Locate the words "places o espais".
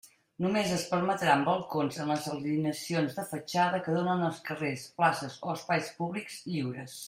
5.03-5.93